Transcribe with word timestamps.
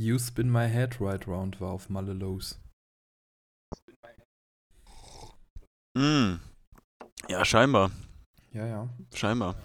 You 0.00 0.16
Spin 0.20 0.48
My 0.48 0.68
Head 0.68 1.00
Right 1.00 1.26
Round 1.26 1.60
war 1.60 1.70
auf 1.72 1.88
Malle 1.90 2.12
Lows. 2.12 2.60
Mm. 5.96 6.34
Ja, 7.28 7.44
scheinbar. 7.44 7.90
Ja, 8.52 8.64
ja. 8.64 8.88
Scheinbar. 9.12 9.56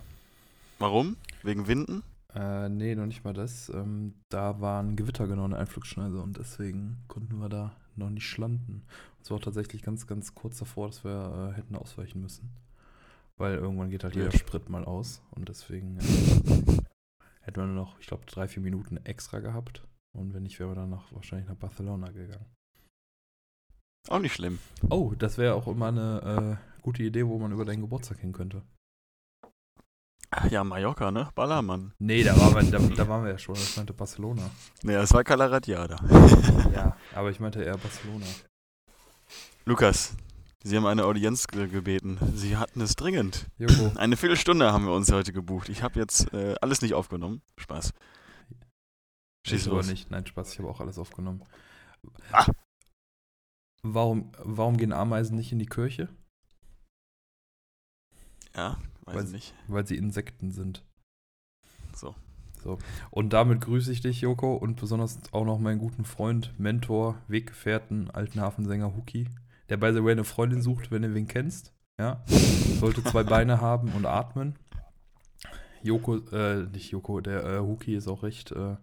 Warum? 0.80 1.18
Wegen 1.44 1.68
Winden? 1.68 2.02
Äh, 2.34 2.68
nee, 2.70 2.96
noch 2.96 3.06
nicht 3.06 3.24
mal 3.24 3.36
das. 3.36 3.70
Ähm, 3.70 4.16
da 4.30 4.60
war 4.60 4.82
ein 4.82 4.96
Gewitter 4.96 5.28
genau 5.28 5.44
eine 5.46 5.58
Einflugschneise 5.58 6.20
und 6.20 6.36
deswegen 6.40 6.98
konnten 7.08 7.40
wir 7.40 7.50
da 7.50 7.76
noch 7.96 8.10
nicht 8.10 8.28
schlanden. 8.28 8.88
Es 9.22 9.30
war 9.30 9.40
tatsächlich 9.40 9.84
ganz, 9.84 10.08
ganz 10.08 10.34
kurz 10.34 10.58
davor, 10.58 10.88
dass 10.88 11.04
wir 11.04 11.52
äh, 11.52 11.58
hätten 11.58 11.76
ausweichen 11.76 12.22
müssen. 12.22 12.50
Weil 13.38 13.54
irgendwann 13.58 13.92
geht 13.92 14.04
halt 14.04 14.16
Ja. 14.16 14.24
jeder 14.24 14.36
Sprit 14.36 14.68
mal 14.68 14.84
aus 14.84 15.22
und 15.30 15.48
deswegen 15.48 16.00
äh, 16.00 16.02
hätten 17.42 17.62
wir 17.62 17.68
nur 17.68 17.76
noch, 17.76 18.00
ich 18.00 18.08
glaube, 18.08 18.26
drei, 18.26 18.48
vier 18.48 18.64
Minuten 18.64 18.98
extra 19.06 19.40
gehabt. 19.40 19.84
Und 20.16 20.34
wenn 20.34 20.44
nicht, 20.44 20.60
wären 20.60 20.72
wir 20.72 20.76
dann 20.76 20.90
noch 20.90 21.12
wahrscheinlich 21.14 21.48
nach 21.48 21.56
Barcelona 21.56 22.08
gegangen. 22.12 22.46
Auch 24.10 24.20
nicht 24.20 24.34
schlimm. 24.34 24.60
Oh, 24.90 25.14
das 25.18 25.38
wäre 25.38 25.56
auch 25.56 25.68
immer 25.68 25.88
eine 25.88 26.60
äh, 26.60 26.82
gute 26.82 27.04
Idee, 27.04 27.26
wo 27.26 27.40
man 27.40 27.52
über 27.52 27.66
deinen 27.66 27.82
Geburtstag 27.82 28.20
hin 28.20 28.34
könnte. 28.34 28.62
Ja, 30.50 30.64
Mallorca, 30.64 31.12
ne? 31.12 31.30
Ballermann. 31.36 31.94
Nee, 32.00 32.24
da 32.24 32.36
waren 32.38 32.56
wir, 32.56 32.80
da, 32.80 32.80
da 32.96 33.08
waren 33.08 33.24
wir 33.24 33.32
ja 33.32 33.38
schon. 33.38 33.56
Ich 33.56 33.78
meinte 33.78 33.94
Barcelona. 33.94 34.50
Nee, 34.82 34.94
das 34.94 35.14
war 35.14 35.24
Calaratiada. 35.24 35.98
Ja, 36.74 36.98
aber 37.14 37.30
ich 37.30 37.40
meinte 37.40 37.64
eher 37.64 37.78
Barcelona. 37.78 38.26
Lukas, 39.66 40.16
Sie 40.66 40.78
haben 40.78 40.86
eine 40.86 41.06
Audienz 41.06 41.48
ge 41.48 41.68
gebeten. 41.68 42.18
Sie 42.36 42.56
hatten 42.56 42.80
es 42.80 42.96
dringend. 42.96 43.48
Joko, 43.58 43.92
Eine 43.96 44.16
Viertelstunde 44.16 44.72
haben 44.72 44.86
wir 44.86 44.94
uns 44.94 45.12
heute 45.12 45.34
gebucht. 45.34 45.68
Ich 45.68 45.84
habe 45.84 46.00
jetzt 46.00 46.34
äh, 46.34 46.56
alles 46.62 46.82
nicht 46.82 46.94
aufgenommen. 46.94 47.42
Spaß. 47.58 47.94
Schieß 49.46 49.66
los. 49.68 49.88
nicht. 49.90 50.10
Nein, 50.12 50.26
Spaß, 50.26 50.54
ich 50.54 50.60
habe 50.60 50.70
auch 50.70 50.80
alles 50.80 50.98
aufgenommen. 50.98 51.44
Ah. 52.32 52.46
Warum, 53.82 54.32
warum 54.40 54.78
gehen 54.78 54.94
Ameisen 54.94 55.36
nicht 55.36 55.52
in 55.52 55.60
die 55.60 55.66
Kirche? 55.66 56.08
Ja, 58.56 58.78
weiß 59.06 59.16
Weiß- 59.18 59.26
ich 59.28 59.32
nicht. 59.32 59.54
Weil 59.68 59.86
sie 59.88 59.98
Insekten 59.98 60.52
sind. 60.52 60.84
So. 61.96 62.16
So. 62.64 62.78
Und 63.12 63.34
damit 63.34 63.60
grüße 63.60 63.92
ich 63.92 64.00
dich, 64.00 64.22
Joko, 64.22 64.56
und 64.56 64.80
besonders 64.80 65.20
auch 65.34 65.44
noch 65.44 65.60
meinen 65.60 65.80
guten 65.80 66.06
Freund, 66.06 66.58
Mentor, 66.58 67.22
Weggefährten, 67.28 68.10
alten 68.10 68.40
Hafensänger 68.40 68.96
Huki, 68.96 69.28
der 69.68 69.76
by 69.76 69.92
the 69.92 70.02
way 70.04 70.14
eine 70.14 70.24
Freundin 70.24 70.62
sucht, 70.62 70.90
wenn 70.90 71.02
du 71.02 71.14
wen 71.14 71.28
kennst. 71.28 71.74
Ja. 72.00 72.24
Sollte 72.80 73.04
zwei 73.04 73.24
Beine 73.24 73.60
haben 73.60 73.92
und 73.94 74.06
atmen. 74.06 74.58
Joko, 75.84 76.18
äh, 76.32 76.64
nicht 76.72 76.92
Joko, 76.92 77.20
der 77.22 77.44
äh, 77.46 77.60
Huki 77.60 77.96
ist 77.96 78.08
auch 78.08 78.24
recht 78.24 78.52
äh, 78.52 78.76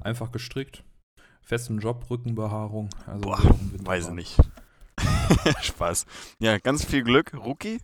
einfach 0.00 0.32
gestrickt. 0.32 0.82
Festen 1.42 1.78
Job, 1.78 2.06
Rückenbehaarung. 2.10 2.88
Also 3.06 3.20
Boah, 3.22 3.38
Weiß 3.84 4.08
ich 4.08 4.14
nicht. 4.14 4.36
Spaß. 5.62 6.06
Ja, 6.38 6.58
ganz 6.58 6.84
viel 6.84 7.02
Glück. 7.02 7.32
Rookie? 7.34 7.78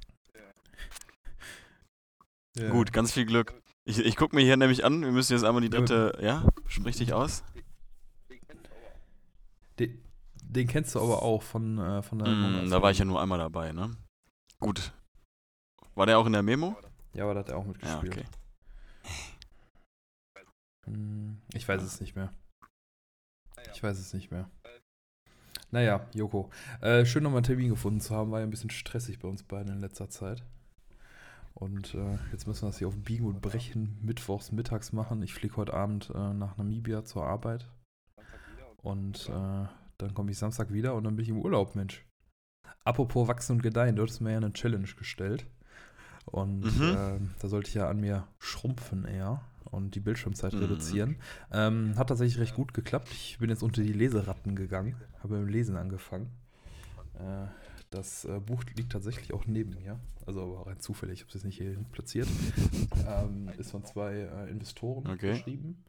Ja. 2.57 2.71
Gut, 2.71 2.93
ganz 2.93 3.13
viel 3.13 3.27
Glück. 3.27 3.55
Ich, 3.85 3.99
ich 4.01 4.17
gucke 4.17 4.35
mir 4.35 4.43
hier 4.43 4.57
nämlich 4.57 4.85
an, 4.85 5.01
wir 5.03 5.13
müssen 5.13 5.33
jetzt 5.33 5.45
einmal 5.45 5.63
die 5.63 5.71
Ja, 5.75 5.79
dritte, 5.79 6.19
ja? 6.21 6.47
Sprich 6.67 6.97
dich 6.97 7.13
aus. 7.13 7.43
Den, 9.79 10.03
den 10.43 10.67
kennst 10.67 10.95
du 10.95 11.01
aber 11.01 11.23
auch 11.23 11.43
von, 11.43 11.79
äh, 11.79 12.03
von 12.03 12.19
der 12.19 12.29
Mm, 12.29 12.69
da 12.71 12.83
war 12.83 12.91
ich 12.91 12.99
ja 12.99 13.05
nur 13.05 13.21
einmal 13.23 13.39
dabei, 13.39 13.73
ne? 13.73 13.97
Gut. 14.59 14.93
War 15.95 16.07
der 16.07 16.19
auch 16.19 16.27
in 16.27 16.33
der 16.33 16.43
Memo? 16.43 16.77
Ja, 17.15 17.25
aber 17.25 17.35
da 17.35 17.41
hat 17.41 17.49
er 17.49 17.57
auch 17.59 17.65
Ja, 17.65 17.69
mitgespielt. 17.71 18.13
okay. 18.13 18.25
Hm, 20.95 21.39
Ich 21.55 21.69
weiß 21.69 21.83
es 21.83 22.01
nicht 22.01 22.17
mehr. 22.17 22.33
Ich 23.75 23.83
weiß 23.83 23.99
es 23.99 24.15
nicht 24.15 24.31
mehr. 24.31 24.49
Naja, 25.71 26.07
Joko. 26.15 26.51
Äh, 26.81 27.05
schön 27.05 27.23
nochmal 27.23 27.39
einen 27.39 27.45
Termin 27.47 27.69
gefunden 27.69 28.01
zu 28.01 28.15
haben. 28.15 28.31
War 28.31 28.41
ja 28.41 28.47
ein 28.47 28.51
bisschen 28.51 28.71
stressig 28.71 29.19
bei 29.19 29.29
uns 29.29 29.43
beiden 29.43 29.75
in 29.75 29.81
letzter 29.81 30.09
Zeit. 30.09 30.43
Und 31.55 31.95
äh, 31.95 32.19
jetzt 32.33 32.47
müssen 32.47 32.63
wir 32.63 32.69
das 32.69 32.79
hier 32.79 32.89
auf 32.89 32.97
Biegen 32.97 33.27
und 33.27 33.43
Brechen 33.43 33.99
mittwochs 34.01 34.53
mittags 34.53 34.93
machen. 34.93 35.23
Ich 35.23 35.35
fliege 35.35 35.57
heute 35.57 35.75
Abend 35.75 36.11
äh, 36.15 36.33
nach 36.33 36.57
Namibia 36.57 37.05
zur 37.05 37.25
Arbeit. 37.27 37.69
Und 38.83 39.29
äh, 39.29 39.67
dann 39.99 40.15
komme 40.15 40.31
ich 40.31 40.39
Samstag 40.39 40.73
wieder 40.73 40.95
und 40.95 41.05
dann 41.05 41.17
bin 41.17 41.25
ich 41.25 41.29
im 41.31 41.39
Urlaub, 41.39 41.75
Mensch. 41.75 42.07
Apropos 42.85 43.27
Wachsen 43.29 43.57
und 43.57 43.63
Gedeihen, 43.63 43.97
du 43.97 44.03
hattest 44.03 44.21
mir 44.21 44.31
ja 44.31 44.37
eine 44.39 44.53
Challenge 44.53 44.87
gestellt. 44.97 45.47
Und 46.27 46.61
Mhm. 46.61 46.95
ähm, 46.97 47.31
da 47.41 47.49
sollte 47.49 47.69
ich 47.69 47.75
ja 47.75 47.89
an 47.91 48.01
mir 48.01 48.27
schrumpfen 48.59 49.05
eher 49.05 49.41
und 49.65 49.95
die 49.95 50.01
Bildschirmzeit 50.01 50.53
Mhm. 50.55 50.59
reduzieren. 50.61 51.17
Ähm, 51.53 51.95
hat 51.97 52.09
tatsächlich 52.09 52.39
recht 52.41 52.55
gut 52.55 52.75
geklappt. 52.75 53.09
Ich 53.13 53.39
bin 53.39 53.51
jetzt 53.51 53.63
unter 53.63 53.83
die 53.83 53.93
Leseratten 53.93 54.57
gegangen, 54.57 54.97
habe 55.23 55.35
mit 55.39 55.47
dem 55.49 55.53
Lesen 55.53 55.77
angefangen. 55.77 56.31
Äh, 57.19 57.47
das 57.91 58.25
äh, 58.25 58.39
Buch 58.41 58.65
liegt 58.77 58.93
tatsächlich 58.93 59.33
auch 59.33 59.47
neben 59.47 59.71
mir, 59.75 59.99
also 60.27 60.43
aber 60.43 60.67
rein 60.71 60.79
zufällig, 60.81 61.15
ich 61.15 61.21
habe 61.23 61.29
es 61.29 61.35
jetzt 61.35 61.45
nicht 61.45 61.57
hier 61.59 61.71
hin 61.71 61.87
platziert. 61.91 62.29
ähm, 63.09 63.49
ist 63.59 63.71
von 63.71 63.85
zwei 63.85 64.15
äh, 64.15 64.51
Investoren 64.51 65.07
Okay. 65.11 65.33
geschrieben. 65.33 65.83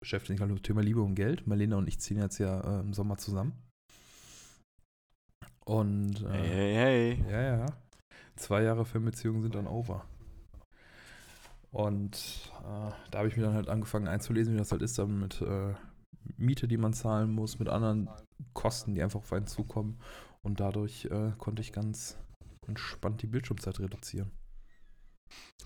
Beschäftigt 0.00 0.32
sich 0.32 0.40
halt 0.40 0.50
mit 0.50 0.60
dem 0.60 0.62
Thema 0.64 0.82
Liebe 0.82 1.00
und 1.02 1.14
Geld. 1.14 1.46
Marlene 1.46 1.76
und 1.76 1.86
ich 1.86 1.98
ziehen 2.00 2.18
jetzt 2.18 2.38
ja 2.38 2.60
äh, 2.60 2.80
im 2.80 2.92
Sommer 2.94 3.18
zusammen. 3.18 3.52
Und 5.64 6.22
äh, 6.22 6.28
Hey, 6.30 6.74
hey, 6.74 7.16
hey. 7.24 7.32
ja, 7.32 7.56
ja. 7.58 7.66
Zwei 8.36 8.62
Jahre 8.62 8.84
Fernbeziehungen 8.84 9.42
sind 9.42 9.54
dann 9.54 9.66
over. 9.66 10.04
Und 11.72 12.50
äh, 12.60 12.90
da 13.10 13.18
habe 13.18 13.28
ich 13.28 13.36
mir 13.36 13.42
dann 13.44 13.54
halt 13.54 13.68
angefangen 13.68 14.06
einzulesen, 14.06 14.54
wie 14.54 14.58
das 14.58 14.70
halt 14.72 14.82
ist, 14.82 14.98
dann 14.98 15.18
mit 15.18 15.40
äh, 15.40 15.74
Miete, 16.36 16.68
die 16.68 16.76
man 16.76 16.92
zahlen 16.92 17.32
muss, 17.32 17.58
mit 17.58 17.68
anderen 17.68 18.08
Kosten, 18.52 18.94
die 18.94 19.02
einfach 19.02 19.20
auf 19.20 19.32
einen 19.32 19.46
zukommen. 19.46 19.98
Und 20.42 20.60
dadurch 20.60 21.06
äh, 21.06 21.32
konnte 21.38 21.62
ich 21.62 21.72
ganz 21.72 22.18
entspannt 22.66 23.22
die 23.22 23.26
Bildschirmzeit 23.26 23.80
reduzieren. 23.80 24.30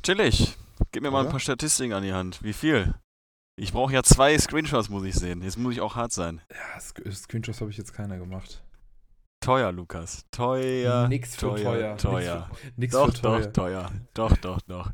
Chillig. 0.03 0.57
Gib 0.93 1.03
mir 1.03 1.11
mal 1.11 1.19
ein 1.21 1.25
Oder? 1.25 1.33
paar 1.33 1.41
Statistiken 1.41 1.93
an 1.93 2.03
die 2.03 2.13
Hand. 2.13 2.43
Wie 2.43 2.53
viel? 2.53 2.95
Ich 3.59 3.73
brauche 3.73 3.93
ja 3.93 4.03
zwei 4.03 4.39
Screenshots, 4.39 4.89
muss 4.91 5.05
ich 5.05 5.15
sehen. 5.15 5.43
Jetzt 5.43 5.59
muss 5.59 5.73
ich 5.73 5.81
auch 5.81 5.97
hart 5.97 6.13
sein. 6.13 6.41
Ja, 6.53 6.79
Sc- 6.79 7.11
Screenshots 7.11 7.61
habe 7.61 7.71
ich 7.71 7.79
jetzt 7.79 7.93
keiner 7.95 8.19
gemacht. 8.19 8.63
Teuer, 9.41 9.73
Lukas. 9.73 10.25
Teuer. 10.31 11.09
Nix 11.09 11.35
für 11.35 11.41
teuer. 11.55 11.97
teuer. 11.97 11.97
Teuer. 11.97 12.51
Nix 12.77 12.93
Doch, 12.93 13.07
für 13.15 13.23
teuer. 13.23 13.41
doch, 13.41 13.53
teuer. 13.53 13.91
Doch, 14.15 14.37
doch, 14.37 14.61
doch. 14.63 14.91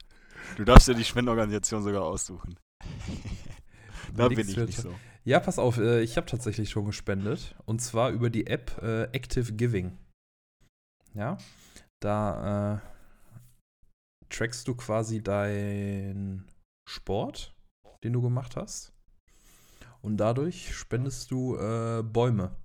Du 0.56 0.64
darfst 0.64 0.88
dir 0.88 0.94
die 0.94 1.04
Spendenorganisation 1.04 1.82
sogar 1.82 2.02
aussuchen. 2.02 2.58
da 4.14 4.28
bin 4.28 4.40
ich 4.40 4.56
nicht 4.56 4.78
so. 4.78 4.94
Ja, 5.24 5.40
pass 5.40 5.58
auf, 5.58 5.78
äh, 5.78 6.02
ich 6.02 6.16
habe 6.16 6.26
tatsächlich 6.26 6.70
schon 6.70 6.84
gespendet. 6.84 7.54
Und 7.64 7.80
zwar 7.80 8.10
über 8.10 8.28
die 8.28 8.46
App 8.46 8.80
äh, 8.82 9.04
Active 9.12 9.52
Giving. 9.52 9.96
Ja, 11.14 11.38
da 12.00 12.74
äh, 12.74 12.80
trackst 14.28 14.66
du 14.66 14.74
quasi 14.74 15.22
deinen 15.22 16.50
Sport, 16.88 17.54
den 18.02 18.12
du 18.12 18.22
gemacht 18.22 18.56
hast. 18.56 18.92
Und 20.00 20.16
dadurch 20.16 20.74
spendest 20.74 21.30
du 21.30 21.56
äh, 21.56 22.02
Bäume. 22.02 22.56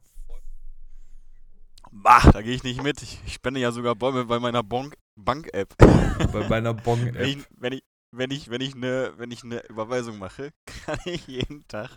Bah, 1.92 2.32
da 2.32 2.42
gehe 2.42 2.56
ich 2.56 2.64
nicht 2.64 2.82
mit. 2.82 3.02
Ich, 3.04 3.22
ich 3.26 3.34
spende 3.34 3.60
ja 3.60 3.72
sogar 3.72 3.96
Bäume 3.96 4.26
bei 4.26 4.40
meiner 4.40 4.62
Bonk- 4.62 4.98
Bank-App. 5.18 5.76
Bei 5.78 6.48
meiner 6.50 6.76
wenn, 6.78 6.84
Bong-App. 6.84 7.16
ich, 7.26 7.38
wenn, 7.58 7.74
ich, 7.74 7.84
wenn, 8.12 8.32
ich, 8.32 8.50
wenn, 8.50 8.62
ich 8.62 8.76
eine, 8.76 9.14
wenn 9.18 9.32
ich 9.32 9.44
eine 9.44 9.66
Überweisung 9.68 10.18
mache, 10.18 10.52
kann 10.86 11.00
ich 11.06 11.28
jeden 11.28 11.68
Tag 11.68 11.90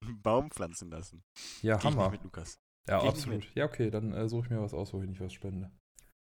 einen 0.00 0.20
Baum 0.22 0.50
pflanzen 0.50 0.90
lassen. 0.90 1.22
Ja, 1.62 1.76
Geh 1.76 1.88
ich 1.88 1.94
Hammer. 1.94 2.04
nicht 2.04 2.12
mit, 2.12 2.24
Lukas. 2.24 2.58
Ja, 2.88 2.98
Geh 3.00 3.04
ich 3.04 3.10
absolut. 3.10 3.54
Ja, 3.54 3.66
okay, 3.66 3.90
dann 3.90 4.12
äh, 4.12 4.28
suche 4.28 4.44
ich 4.46 4.50
mir 4.50 4.60
was 4.62 4.72
aus, 4.74 4.92
wo 4.94 5.02
ich 5.02 5.08
nicht 5.08 5.20
was 5.20 5.32
spende. 5.32 5.70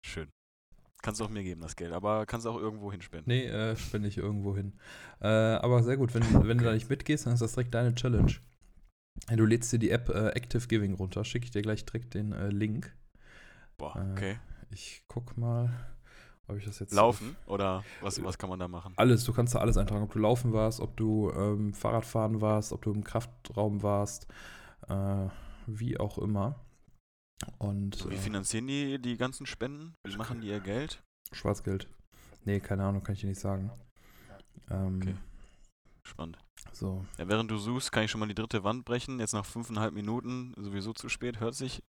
Schön. 0.06 0.30
Kannst 1.04 1.20
du 1.20 1.26
auch 1.26 1.30
mir 1.30 1.42
geben, 1.44 1.62
das 1.62 1.76
Geld, 1.76 1.94
aber 1.94 2.28
kannst 2.28 2.46
auch 2.46 2.58
irgendwo 2.58 2.92
hinspenden. 2.92 3.28
Nee, 3.28 3.46
äh, 3.48 3.76
spende 3.76 4.08
ich 4.08 4.18
irgendwo 4.18 4.56
hin. 4.56 4.74
Äh, 5.20 5.28
aber 5.28 5.82
sehr 5.82 5.98
gut, 5.98 6.14
wenn, 6.14 6.22
wenn 6.48 6.60
du 6.60 6.66
da 6.66 6.74
nicht 6.74 6.90
mitgehst, 6.92 7.26
dann 7.26 7.34
ist 7.34 7.42
das 7.42 7.54
direkt 7.54 7.74
deine 7.74 7.96
Challenge. 7.96 8.34
Du 9.36 9.46
lädst 9.46 9.74
dir 9.74 9.80
die 9.80 9.90
App 9.90 10.10
äh, 10.10 10.30
Active 10.30 10.68
Giving 10.68 10.94
runter, 10.94 11.26
schicke 11.26 11.46
ich 11.46 11.52
dir 11.52 11.64
gleich 11.64 11.86
direkt 11.86 12.14
den 12.14 12.34
äh, 12.34 12.50
Link. 12.50 12.96
Boah, 13.78 13.96
Äh, 13.96 14.12
okay. 14.12 14.40
Ich 14.70 15.04
guck 15.08 15.38
mal, 15.38 15.72
ob 16.48 16.58
ich 16.58 16.66
das 16.66 16.80
jetzt. 16.80 16.94
Laufen 16.94 17.36
oder 17.46 17.84
was, 18.02 18.22
was 18.24 18.38
kann 18.38 18.50
man 18.50 18.60
da 18.60 18.68
machen? 18.68 18.94
Alles, 18.98 19.24
du 19.24 19.34
kannst 19.34 19.56
da 19.56 19.60
alles 19.60 19.78
eintragen, 19.78 20.04
ob 20.04 20.12
du 20.14 20.20
laufen 20.20 20.54
warst, 20.54 20.80
ob 20.80 20.96
du 20.98 21.32
ähm, 21.32 21.74
Fahrradfahren 21.74 22.42
warst, 22.42 22.74
ob 22.74 22.82
du 22.82 22.92
im 22.92 23.04
Kraftraum 23.04 23.84
warst, 23.84 24.28
äh, 24.88 25.28
wie 25.68 26.00
auch 26.00 26.18
immer. 26.18 26.60
Und 27.58 28.10
Wie 28.10 28.16
äh, 28.16 28.18
finanzieren 28.18 28.68
die 28.68 29.00
die 29.02 29.18
ganzen 29.18 29.46
Spenden? 29.46 29.96
Wie 30.04 30.16
machen 30.18 30.42
die 30.42 30.48
ihr 30.48 30.60
Geld? 30.60 31.02
Schwarzgeld. 31.32 31.88
Nee, 32.46 32.60
keine 32.60 32.84
Ahnung, 32.86 33.04
kann 33.04 33.14
ich 33.14 33.22
dir 33.22 33.28
nicht 33.30 33.40
sagen. 33.40 33.72
Ähm, 34.70 35.00
Okay. 35.02 35.16
Spannend. 36.04 36.38
So. 36.72 37.06
Ja, 37.18 37.28
während 37.28 37.52
du 37.52 37.58
suchst, 37.58 37.92
kann 37.92 38.04
ich 38.04 38.12
schon 38.12 38.20
mal 38.20 38.28
die 38.28 38.36
dritte 38.36 38.64
Wand 38.64 38.86
brechen. 38.86 39.20
Jetzt 39.20 39.34
nach 39.34 39.46
fünfeinhalb 39.46 39.94
Minuten, 39.94 40.54
sowieso 40.58 40.94
zu 40.94 41.10
spät, 41.10 41.40
hört 41.40 41.54
sich 41.56 41.84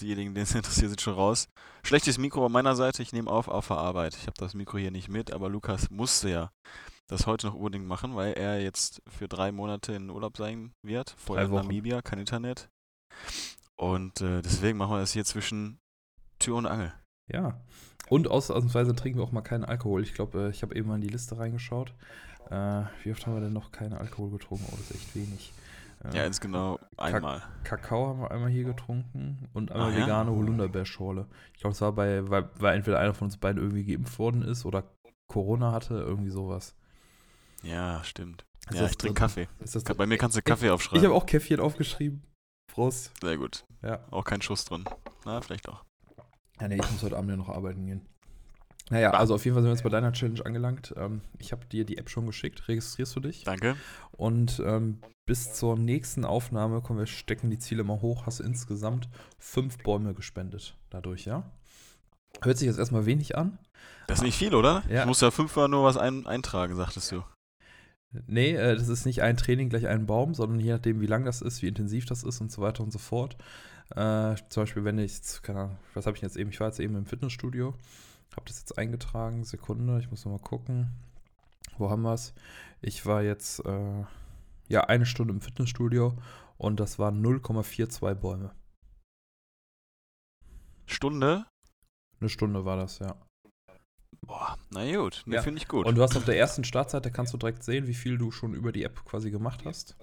diejenigen, 0.00 0.34
denen 0.34 0.44
es 0.44 0.54
interessiert, 0.54 0.88
sind 0.90 1.00
schon 1.00 1.14
raus. 1.14 1.48
Schlechtes 1.82 2.18
Mikro 2.18 2.46
an 2.46 2.52
meiner 2.52 2.76
Seite, 2.76 3.02
ich 3.02 3.12
nehme 3.12 3.30
auf 3.30 3.48
auf 3.48 3.68
der 3.68 3.76
Arbeit. 3.78 4.14
Ich 4.16 4.22
habe 4.22 4.34
das 4.38 4.54
Mikro 4.54 4.78
hier 4.78 4.90
nicht 4.90 5.08
mit, 5.08 5.32
aber 5.32 5.48
Lukas 5.48 5.90
musste 5.90 6.30
ja 6.30 6.50
das 7.08 7.26
heute 7.26 7.48
noch 7.48 7.54
unbedingt 7.54 7.86
machen, 7.86 8.14
weil 8.14 8.34
er 8.34 8.62
jetzt 8.62 9.02
für 9.08 9.26
drei 9.28 9.50
Monate 9.52 9.92
in 9.94 10.10
Urlaub 10.10 10.36
sein 10.36 10.72
wird. 10.82 11.14
Vorher 11.18 11.46
in. 11.46 11.54
Namibia, 11.54 12.02
kein 12.02 12.20
Internet. 12.20 12.68
Und 13.76 14.20
äh, 14.20 14.42
deswegen 14.42 14.78
machen 14.78 14.92
wir 14.92 15.00
das 15.00 15.12
hier 15.12 15.24
zwischen 15.24 15.78
Tür 16.38 16.56
und 16.56 16.66
Angel. 16.66 16.92
Ja. 17.32 17.60
Und 18.08 18.28
aus- 18.28 18.50
ausnahmsweise 18.50 18.94
trinken 18.94 19.18
wir 19.18 19.24
auch 19.24 19.32
mal 19.32 19.40
keinen 19.40 19.64
Alkohol. 19.64 20.02
Ich 20.02 20.14
glaube, 20.14 20.46
äh, 20.46 20.50
ich 20.50 20.62
habe 20.62 20.74
eben 20.76 20.88
mal 20.88 20.96
in 20.96 21.00
die 21.00 21.08
Liste 21.08 21.38
reingeschaut. 21.38 21.92
Äh, 22.50 22.82
wie 23.02 23.12
oft 23.12 23.26
haben 23.26 23.34
wir 23.34 23.40
denn 23.40 23.52
noch 23.52 23.72
keinen 23.72 23.92
Alkohol 23.92 24.30
getrunken? 24.30 24.64
Oh, 24.68 24.76
das 24.76 24.90
ist 24.90 24.96
echt 24.96 25.14
wenig. 25.14 25.52
Äh, 26.04 26.16
Ja, 26.16 26.24
jetzt 26.24 26.40
genau 26.40 26.78
einmal. 26.96 27.42
Kakao 27.64 28.06
haben 28.08 28.20
wir 28.20 28.30
einmal 28.30 28.50
hier 28.50 28.64
getrunken 28.64 29.48
und 29.52 29.70
einmal 29.72 29.92
Ah, 29.92 29.96
ja? 29.96 30.04
vegane 30.04 30.30
Holunderbeerschorle. 30.30 31.26
Ich 31.54 31.60
glaube, 31.60 31.72
es 31.74 31.80
war 31.80 31.92
bei, 31.92 32.28
weil, 32.30 32.48
weil 32.58 32.76
entweder 32.76 32.98
einer 32.98 33.14
von 33.14 33.26
uns 33.26 33.36
beiden 33.36 33.60
irgendwie 33.62 33.84
geimpft 33.84 34.18
worden 34.18 34.42
ist 34.42 34.64
oder 34.64 34.84
Corona 35.26 35.72
hatte, 35.72 35.94
irgendwie 35.94 36.30
sowas. 36.30 36.74
Ja, 37.62 38.02
stimmt. 38.04 38.44
Ist 38.70 38.78
ja, 38.78 38.86
ich 38.86 38.96
trinke? 38.96 39.18
Kaffee. 39.18 39.48
Bei 39.96 40.06
mir 40.06 40.16
kannst 40.18 40.36
du 40.36 40.42
Kaffee 40.42 40.66
Ich 40.66 40.72
aufschreiben. 40.72 41.04
habe 41.04 41.14
auch 41.14 41.26
Käffchen 41.26 41.60
aufgeschrieben. 41.60 42.22
Prost. 42.72 43.12
Sehr 43.20 43.36
gut. 43.36 43.64
Ja. 43.82 44.00
Auch 44.10 44.24
kein 44.24 44.40
Schuss 44.42 44.64
drin. 44.64 44.84
Na, 45.24 45.40
vielleicht 45.40 45.66
doch. 45.66 45.84
Ja, 46.60 46.68
nee, 46.68 46.76
ich 46.76 46.90
muss 46.90 47.02
heute 47.02 47.16
Abend 47.16 47.30
ja 47.30 47.36
noch 47.36 47.48
arbeiten 47.48 47.86
gehen. 47.86 48.06
Naja, 48.90 49.10
also 49.12 49.34
auf 49.34 49.44
jeden 49.44 49.54
Fall 49.54 49.62
sind 49.62 49.70
wir 49.70 49.74
jetzt 49.74 49.82
bei 49.84 49.88
deiner 49.88 50.12
Challenge 50.12 50.44
angelangt. 50.44 50.94
Ähm, 50.96 51.20
ich 51.38 51.52
habe 51.52 51.64
dir 51.66 51.84
die 51.84 51.96
App 51.98 52.10
schon 52.10 52.26
geschickt. 52.26 52.66
Registrierst 52.68 53.14
du 53.16 53.20
dich? 53.20 53.44
Danke. 53.44 53.76
Und 54.12 54.60
ähm, 54.64 55.00
bis 55.30 55.52
zur 55.52 55.78
nächsten 55.78 56.24
Aufnahme, 56.24 56.80
kommen 56.80 56.98
wir 56.98 57.06
stecken 57.06 57.50
die 57.50 57.58
Ziele 57.60 57.84
mal 57.84 58.00
hoch, 58.00 58.26
hast 58.26 58.40
du 58.40 58.42
insgesamt 58.42 59.08
fünf 59.38 59.78
Bäume 59.78 60.12
gespendet 60.12 60.76
dadurch, 60.90 61.24
ja? 61.24 61.48
Hört 62.42 62.58
sich 62.58 62.66
jetzt 62.66 62.80
erstmal 62.80 63.06
wenig 63.06 63.38
an. 63.38 63.56
Das 64.08 64.18
ist 64.18 64.24
nicht 64.24 64.36
viel, 64.36 64.56
oder? 64.56 64.82
Ja. 64.90 65.02
Ich 65.02 65.06
muss 65.06 65.20
ja 65.20 65.30
fünfmal 65.30 65.68
nur 65.68 65.84
was 65.84 65.96
ein 65.96 66.26
eintragen, 66.26 66.74
sagtest 66.74 67.12
du. 67.12 67.22
Nee, 68.26 68.56
äh, 68.56 68.74
das 68.74 68.88
ist 68.88 69.06
nicht 69.06 69.22
ein 69.22 69.36
Training 69.36 69.68
gleich 69.68 69.86
ein 69.86 70.06
Baum, 70.06 70.34
sondern 70.34 70.58
je 70.58 70.72
nachdem, 70.72 71.00
wie 71.00 71.06
lang 71.06 71.24
das 71.24 71.42
ist, 71.42 71.62
wie 71.62 71.68
intensiv 71.68 72.06
das 72.06 72.24
ist 72.24 72.40
und 72.40 72.50
so 72.50 72.60
weiter 72.60 72.82
und 72.82 72.92
so 72.92 72.98
fort. 72.98 73.36
Äh, 73.90 74.34
zum 74.48 74.64
Beispiel, 74.64 74.82
wenn 74.82 74.98
ich, 74.98 75.14
jetzt- 75.14 75.44
keine 75.44 75.60
Ahnung, 75.60 75.76
was 75.94 76.06
habe 76.06 76.16
ich 76.16 76.22
jetzt 76.24 76.36
eben? 76.38 76.50
Ich 76.50 76.58
war 76.58 76.66
jetzt 76.66 76.80
eben 76.80 76.96
im 76.96 77.06
Fitnessstudio, 77.06 77.74
habe 78.32 78.46
das 78.48 78.58
jetzt 78.58 78.76
eingetragen, 78.78 79.44
Sekunde, 79.44 80.00
ich 80.00 80.10
muss 80.10 80.24
noch 80.24 80.32
mal 80.32 80.40
gucken. 80.40 80.90
Wo 81.78 81.88
haben 81.88 82.02
wir 82.02 82.14
es? 82.14 82.34
Ich 82.82 83.06
war 83.06 83.22
jetzt, 83.22 83.64
äh, 83.64 84.02
ja, 84.70 84.84
eine 84.84 85.04
Stunde 85.04 85.34
im 85.34 85.40
Fitnessstudio 85.40 86.16
und 86.56 86.78
das 86.80 86.98
waren 86.98 87.22
0,42 87.24 88.14
Bäume. 88.14 88.54
Stunde? 90.86 91.46
Eine 92.20 92.28
Stunde 92.28 92.64
war 92.64 92.76
das, 92.76 92.98
ja. 92.98 93.16
Boah, 94.26 94.56
na 94.70 94.84
gut. 94.96 95.22
Nee, 95.26 95.36
Ja. 95.36 95.42
finde 95.42 95.60
ich 95.60 95.68
gut. 95.68 95.86
Und 95.86 95.94
du 95.96 96.02
hast 96.02 96.16
auf 96.16 96.24
der 96.24 96.38
ersten 96.38 96.64
Startseite, 96.64 97.10
kannst 97.10 97.32
du 97.32 97.38
direkt 97.38 97.62
sehen, 97.64 97.86
wie 97.86 97.94
viel 97.94 98.18
du 98.18 98.30
schon 98.30 98.54
über 98.54 98.72
die 98.72 98.84
App 98.84 99.04
quasi 99.04 99.30
gemacht 99.30 99.64
hast. 99.64 99.96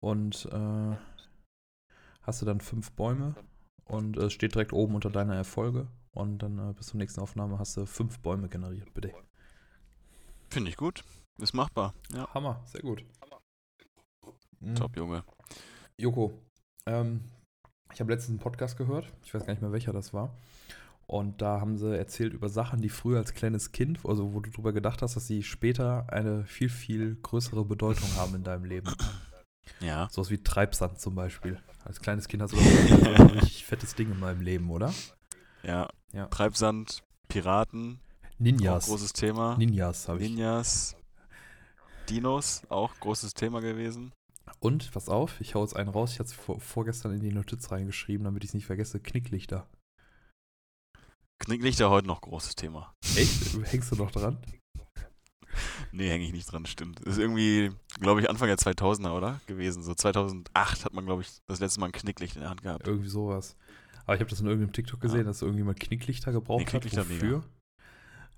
Und 0.00 0.46
äh, 0.52 0.96
hast 2.22 2.42
du 2.42 2.46
dann 2.46 2.60
fünf 2.60 2.92
Bäume 2.92 3.34
und 3.84 4.16
es 4.16 4.32
steht 4.32 4.54
direkt 4.54 4.72
oben 4.72 4.94
unter 4.94 5.10
deiner 5.10 5.34
Erfolge. 5.34 5.88
Und 6.12 6.38
dann 6.38 6.58
äh, 6.58 6.72
bis 6.74 6.88
zur 6.88 6.98
nächsten 6.98 7.20
Aufnahme 7.20 7.58
hast 7.58 7.76
du 7.76 7.86
fünf 7.86 8.18
Bäume 8.20 8.48
generiert, 8.48 8.92
bitte. 8.92 9.12
Finde 10.50 10.70
ich 10.70 10.76
gut. 10.76 11.04
Ist 11.38 11.54
machbar. 11.54 11.94
Ja, 12.12 12.32
Hammer, 12.32 12.62
sehr 12.66 12.82
gut. 12.82 13.04
Mhm. 14.60 14.74
top, 14.76 14.96
Junge. 14.96 15.24
Joko, 15.98 16.32
ähm, 16.86 17.22
ich 17.92 18.00
habe 18.00 18.12
letztens 18.12 18.30
einen 18.30 18.38
Podcast 18.38 18.76
gehört, 18.76 19.12
ich 19.22 19.34
weiß 19.34 19.44
gar 19.44 19.52
nicht 19.52 19.62
mehr 19.62 19.72
welcher 19.72 19.92
das 19.92 20.12
war. 20.12 20.36
Und 21.06 21.42
da 21.42 21.60
haben 21.60 21.76
sie 21.76 21.96
erzählt 21.96 22.32
über 22.32 22.48
Sachen, 22.48 22.80
die 22.80 22.88
früher 22.88 23.18
als 23.18 23.34
kleines 23.34 23.72
Kind, 23.72 24.00
also 24.04 24.32
wo 24.32 24.40
du 24.40 24.50
drüber 24.50 24.72
gedacht 24.72 25.02
hast, 25.02 25.16
dass 25.16 25.26
sie 25.26 25.42
später 25.42 26.06
eine 26.10 26.44
viel, 26.46 26.70
viel 26.70 27.16
größere 27.16 27.64
Bedeutung 27.64 28.08
haben 28.16 28.34
in 28.34 28.42
deinem 28.42 28.64
Leben. 28.64 28.90
Ja. 29.80 30.08
Sowas 30.10 30.30
wie 30.30 30.42
Treibsand 30.42 31.00
zum 31.00 31.14
Beispiel. 31.14 31.60
Als 31.84 32.00
kleines 32.00 32.26
Kind 32.26 32.42
hast 32.42 32.54
du 32.54 32.58
ein 32.58 33.30
richtig 33.30 33.66
fettes 33.66 33.94
Ding 33.94 34.10
in 34.10 34.18
meinem 34.18 34.40
Leben, 34.40 34.70
oder? 34.70 34.94
Ja. 35.62 35.88
Ja. 36.12 36.26
Treibsand, 36.26 37.02
Piraten, 37.28 38.00
Ninjas. 38.38 38.86
großes 38.86 39.12
Thema. 39.12 39.56
Ninjas 39.58 40.08
habe 40.08 40.22
ich. 40.22 40.30
Ninjas, 40.30 40.96
Dinos, 42.08 42.62
auch 42.68 42.94
großes 43.00 43.34
Thema 43.34 43.60
gewesen. 43.60 44.12
Und, 44.60 44.92
pass 44.92 45.08
auf, 45.08 45.40
ich 45.40 45.54
hau 45.54 45.62
jetzt 45.62 45.74
einen 45.76 45.88
raus. 45.88 46.12
Ich 46.12 46.18
hatte 46.20 46.28
es 46.30 46.34
vor, 46.34 46.60
vorgestern 46.60 47.12
in 47.12 47.20
die 47.20 47.32
Notiz 47.32 47.70
reingeschrieben, 47.70 48.24
damit 48.24 48.44
ich 48.44 48.50
es 48.50 48.54
nicht 48.54 48.66
vergesse. 48.66 49.00
Knicklichter. 49.00 49.66
Knicklichter 51.42 51.90
heute 51.90 52.06
noch 52.06 52.20
großes 52.20 52.54
Thema. 52.56 52.94
Echt? 53.16 53.58
Hängst 53.72 53.92
du 53.92 53.96
noch 53.96 54.10
dran? 54.10 54.38
Nee, 55.92 56.08
hänge 56.10 56.24
ich 56.24 56.32
nicht 56.32 56.50
dran, 56.50 56.66
stimmt. 56.66 56.98
Ist 57.00 57.16
irgendwie, 57.18 57.70
glaube 58.00 58.20
ich, 58.20 58.28
Anfang 58.28 58.48
der 58.48 58.58
2000er, 58.58 59.12
oder? 59.12 59.40
Gewesen. 59.46 59.84
So 59.84 59.94
2008 59.94 60.84
hat 60.84 60.92
man, 60.94 61.06
glaube 61.06 61.22
ich, 61.22 61.30
das 61.46 61.60
letzte 61.60 61.78
Mal 61.78 61.86
ein 61.86 61.92
Knicklicht 61.92 62.34
in 62.34 62.40
der 62.40 62.50
Hand 62.50 62.62
gehabt. 62.62 62.88
Irgendwie 62.88 63.08
sowas. 63.08 63.54
Aber 64.04 64.14
ich 64.16 64.20
habe 64.20 64.28
das 64.28 64.40
in 64.40 64.46
irgendeinem 64.46 64.72
TikTok 64.72 65.00
gesehen, 65.00 65.18
Ja. 65.20 65.24
dass 65.26 65.42
irgendjemand 65.42 65.78
Knicklichter 65.78 66.32
gebraucht 66.32 66.58
Nee, 66.58 66.64
Knicklichter 66.64 67.02
hat. 67.02 67.08
Wofür? 67.08 67.44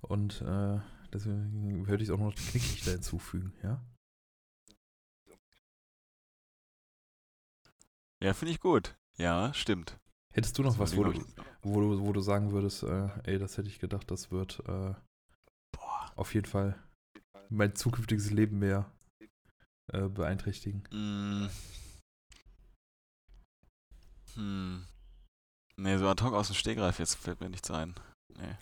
Und 0.01 0.43
äh, 0.43 0.77
deswegen 1.17 1.87
würde 1.87 2.03
ich 2.03 2.11
auch 2.11 2.19
noch 2.19 2.33
die 2.33 2.43
Knicklichter 2.43 2.91
hinzufügen, 2.91 3.53
ja? 3.63 3.83
Ja, 8.23 8.33
finde 8.33 8.51
ich 8.53 8.59
gut. 8.59 8.95
Ja, 9.17 9.53
stimmt. 9.53 9.99
Hättest 10.33 10.57
du 10.57 10.63
noch 10.63 10.71
Das 10.71 10.79
was, 10.79 10.97
wo 10.97 11.03
du, 11.03 11.25
wo 11.61 11.81
du, 11.81 12.01
wo 12.01 12.13
du 12.13 12.21
sagen 12.21 12.51
würdest, 12.51 12.83
äh, 12.83 13.09
ey, 13.23 13.39
das 13.39 13.57
hätte 13.57 13.69
ich 13.69 13.79
gedacht, 13.79 14.09
das 14.09 14.31
wird 14.31 14.61
äh, 14.67 14.93
auf 16.15 16.33
jeden 16.33 16.47
Fall 16.47 16.81
mein 17.49 17.75
zukünftiges 17.75 18.31
Leben 18.31 18.59
mehr 18.59 18.91
äh, 19.93 20.07
beeinträchtigen. 20.07 20.83
Mm. 20.91 21.49
Hm. 24.33 24.85
Nee, 25.77 25.97
so 25.97 26.07
ad 26.07 26.23
hoc 26.23 26.33
aus 26.33 26.47
dem 26.47 26.55
Stegreif 26.55 26.99
jetzt 26.99 27.15
fällt 27.15 27.39
mir 27.39 27.49
nichts 27.49 27.71
ein. 27.71 27.95
Nee. 28.35 28.55